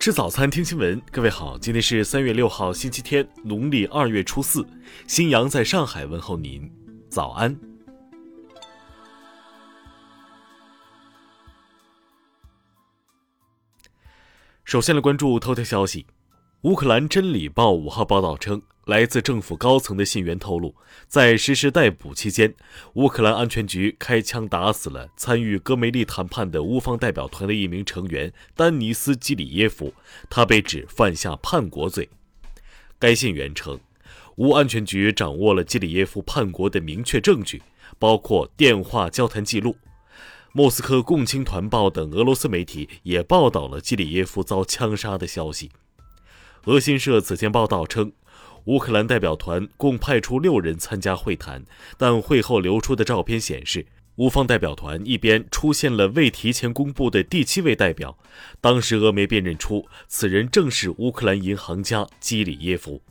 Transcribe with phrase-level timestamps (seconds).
[0.00, 0.98] 吃早餐，听新闻。
[1.12, 4.66] 各位好，今天是三月六号，星期天，农历二月初四。
[5.06, 6.72] 新阳在上海问候您，
[7.10, 7.54] 早安。
[14.64, 16.06] 首先来关注头条消息。
[16.62, 20.74] 乌克兰《真理报》五号报道称，来自政府高层的信源透露，
[21.06, 22.54] 在实施逮捕期间，
[22.94, 29.94] 乌克兰安全局开枪打死了参与戈梅利谈判的乌方代表团的一名成员丹尼斯·基里耶夫，
[30.28, 32.08] 他被指犯下叛国罪。
[32.98, 33.78] 该信源称，
[34.36, 37.62] 乌安全局掌握了基里耶夫叛国的明确证据，
[37.98, 39.76] 包括电话交谈记录。
[40.52, 45.70] 莫斯科共青团报等俄罗斯媒体也报道了基里耶夫遭枪杀的消息。
[46.64, 48.12] 俄新社此前报道称，
[48.64, 51.64] 乌克兰代表团共派出六人参加会谈，
[51.96, 53.86] 但会后流出的照片显示，
[54.16, 58.18] 乌方代表团一边出现了未提前公布的第七位代表，
[58.60, 63.02] 当时俄媒辨认出此人正是乌克兰银行家基里耶夫。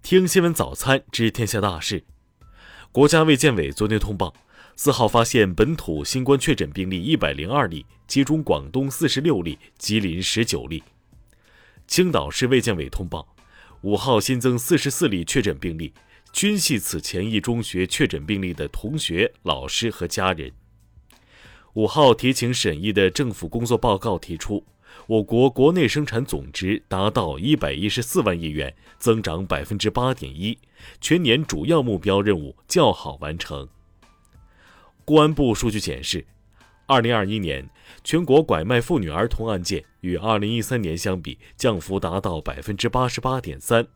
[0.00, 2.04] 听新闻早餐知天下大事，
[2.92, 4.32] 国家卫健委昨天通报，
[4.76, 10.82] 四号发现本土新冠确诊病例一百零二例，其中广东四十六例，吉林十九例。
[11.88, 13.34] 青岛市卫健委通报，
[13.82, 15.94] 五号新增四十四例确诊病例，
[16.32, 20.50] 均系此前一中学确诊病例的同学、老师和家人。
[21.74, 24.64] 五号提请审议的政府工作报告提出，
[25.06, 30.58] 我国国内生产总值达到一百一十四万亿元，增长百分之八点一，
[31.00, 33.68] 全年主要目标任务较好完成。
[35.04, 36.26] 公安部数据显示。
[36.88, 37.68] 二零二一年，
[38.02, 43.86] 全国拐卖妇女儿童案件与二零一三年相比，降幅达到百分之八十八点三。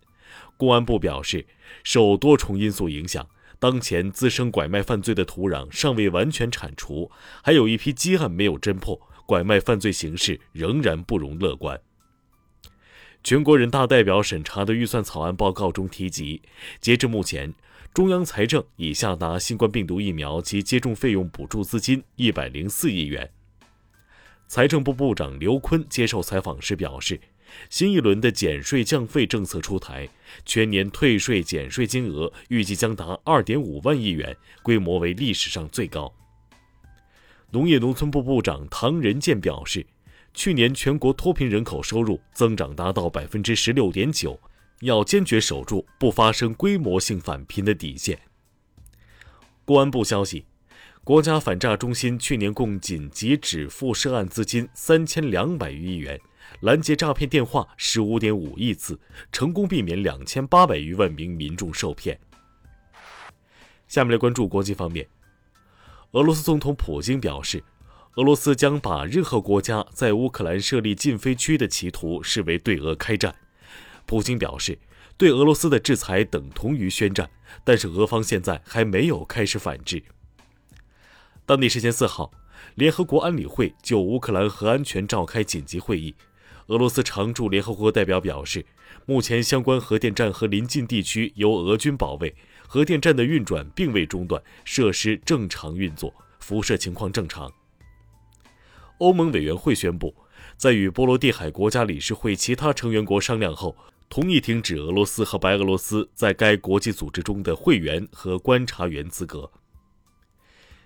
[0.58, 1.46] 公安部表示，
[1.82, 3.26] 受多重因素影响，
[3.58, 7.10] 当前滋生拐卖犯罪的土壤尚未完全铲除，
[7.42, 11.80] 还有一批积案没有侦破，拐卖犯罪形势仍然不容乐观。
[13.24, 16.42] 全国人大代表审查的预算草案报告中提及，
[16.78, 17.54] 截至目前。
[17.94, 23.30] 中央财政已下达新冠病毒疫苗及接种费用补助资金一百零四亿元。
[24.48, 27.20] 财政部部长刘昆接受采访时表示，
[27.68, 30.08] 新一轮的减税降费政策出台，
[30.46, 36.10] 全年退税减税金额预计将达二点五万亿元，规模为历史上最高。
[37.50, 39.84] 农业农村部部长唐仁健表示，
[40.32, 44.40] 去年全国脱贫人口收入增长达到百分之十六点九。
[44.82, 48.18] 要坚决守住不发生规模性返贫的底线。
[49.64, 50.44] 公安部消息，
[51.04, 56.20] 国家反诈中心去年共紧急止付涉案资金三千两百余亿元，
[56.62, 58.98] 拦截诈骗电话十五点五亿次，
[59.30, 62.18] 成功避免两千八百余万名民众受骗。
[63.86, 65.06] 下面来关注国际方面，
[66.10, 67.62] 俄罗斯总统普京表示，
[68.16, 73.32] 俄罗斯将把任何国家在乌克兰设立禁飞区的企图视为对俄开战。
[74.06, 74.78] 普京表示，
[75.16, 77.30] 对俄罗斯的制裁等同于宣战，
[77.64, 80.02] 但是俄方现在还没有开始反制。
[81.44, 82.30] 当地时间四号，
[82.76, 86.14] 联合国安理会就乌克兰核安全召开紧急会议。
[86.68, 88.64] 俄罗斯常驻联合国代表表示，
[89.04, 92.34] 目前相关核电站和临近地区由俄军保卫，
[92.66, 97.52] 核电站的运转并未中断，设施正常运作，辐射情况正常。
[98.98, 100.14] 欧盟委员会宣布，
[100.56, 103.76] 在与波罗的海国家理事会其他成员国商量后。
[104.12, 109.50] 同意停止俄罗斯和白俄罗斯在该国际组织中的会员和观察员资格。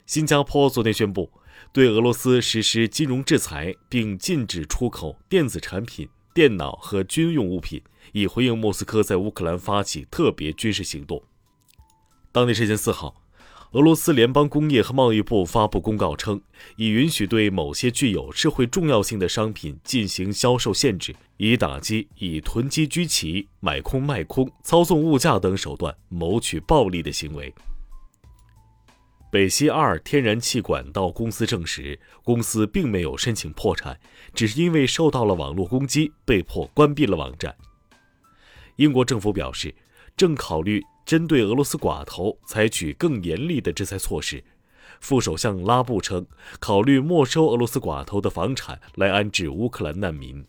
[0.06, 1.28] 新加坡昨天宣布
[1.72, 7.82] 对俄罗斯实施金融制裁，并禁止出口电子产品、电脑和军用物品，
[8.12, 11.20] 以回应莫斯科在乌克兰发起特别军事行动。
[12.30, 13.25] 当地时间四号。
[13.72, 16.40] 俄罗斯联邦工业和贸易部发布公告称，
[16.76, 27.52] 已允许对某些具有社会重要性的商品进行销售限制，以打击以囤积居奇、买空卖空、操纵物价等手段谋取暴利的行为。
[29.30, 33.98] 北溪二天然气管道公司证实，公司并没有申请破产，
[34.32, 37.54] 只是因为受到了网络攻击，被迫关闭了网站。
[38.76, 39.74] 英国政府表示，
[40.16, 40.82] 正考虑。
[41.06, 44.42] 针对俄罗斯寡头采取更严厉的制裁措施，
[45.00, 46.26] 副首相拉布称，
[46.58, 50.44] 考虑没收俄罗斯寡头的房产来安置乌克兰难民。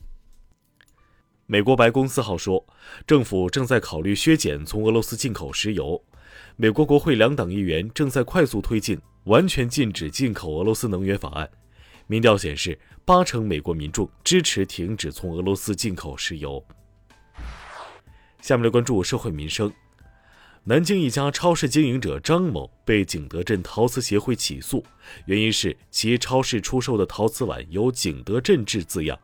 [1.45, 2.65] 美国白宫四号说，
[3.05, 6.03] 政府正在考虑削减从俄罗斯进口石油。
[6.55, 11.47] 美国国会两党议员正在快速推进完全禁止进口俄罗斯能源法案。
[12.07, 16.65] 民调显示，八成美国民众支持停止从俄罗斯进口石油。
[18.41, 19.71] 下面来关注社会民生。
[20.69, 24.83] 南京一家超市经营者张某被景德镇陶瓷协会起诉，
[25.25, 29.17] 原因是其超市出售的陶瓷碗有“景德镇制”字样。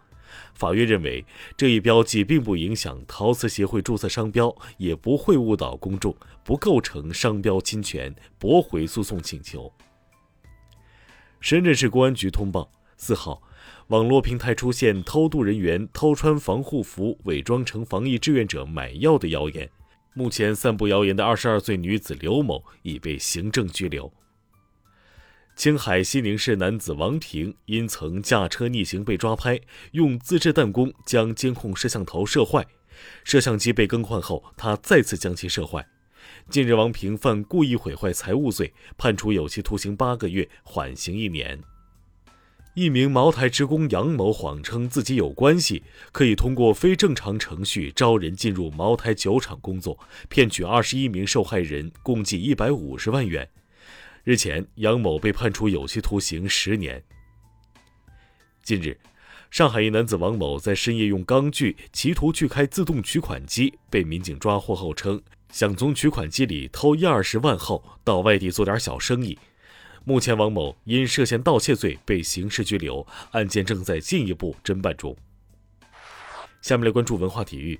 [0.53, 1.25] 法院认为，
[1.57, 9.69] 这一标记并不影响陶瓷协会注册商标，也不会误导公众，不构成商标侵权，驳回诉讼请求。
[11.41, 13.43] 深圳市公安局通报：四号，
[13.87, 19.69] 网络平台出现偷渡人员偷穿防护服、伪装成防疫志愿者买药的谣言。
[20.15, 24.13] 目前，散布谣言的二十二岁女子刘某已被行政拘留。
[25.55, 29.59] 青海西宁市男子王平因曾驾车逆行被抓拍，
[29.91, 32.65] 用自制弹弓将监控摄像头射坏，
[33.23, 35.87] 摄像机被更换后，他再次将其射坏。
[36.49, 41.59] 近日，王平犯故意毁坏财物罪，判处有期徒刑八个月，缓刑一年。
[42.75, 53.47] 一名茅台职工杨某谎称自己有关系，可以通过非正常程序招人进入茅台酒厂工作，骗取二十一名受害人共计一百五十万元。
[54.23, 57.03] 日前，杨某被判处有期徒刑十年。
[58.63, 58.97] 近日，
[59.51, 65.21] 上海一男子王某在深夜用钢锯企图锯开自动取款机，被民警抓获后称
[65.51, 69.37] 想从取款机里偷一二十万后到外地做点小生意。
[70.03, 75.15] 目前，王某因涉嫌盗窃罪被刑事拘留，案件正在进一步侦办中。
[76.61, 77.79] 下面来关注文化体育。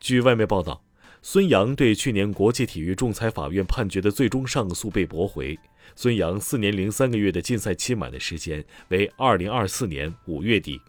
[0.00, 0.82] 据外媒报道。
[1.20, 5.58] 孙杨对去年国际体育仲裁法院判决的最终上诉被驳回。
[5.96, 10.80] 孙杨四年零三个月的禁赛期满的时间为二零二四年五月底。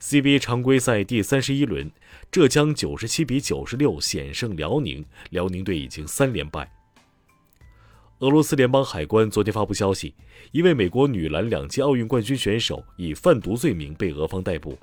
[0.00, 1.92] CBA 常规赛第三十一轮，
[2.32, 6.73] 浙江九十七比九十六险胜辽宁，辽宁队已经三连败。
[8.24, 10.14] 俄罗斯联邦海关昨天发布消息，
[10.50, 14.78] 一位美国女篮两届奥运冠军选手以贩毒罪名被俄方逮捕。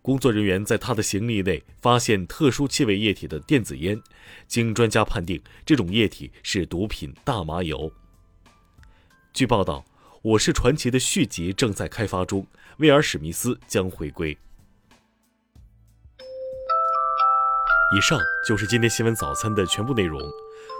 [0.00, 4.00] 工作人员在他的行李内发现特殊气味液体的电子烟，
[4.48, 7.92] 经专家判定，这种液体是毒品大麻油。
[9.34, 9.84] 据报道，
[10.22, 12.46] 《我是传奇》的续集正在开发中，
[12.78, 14.34] 威尔史密斯将回归。
[17.94, 20.18] 以上就是今天新闻早餐的全部内容。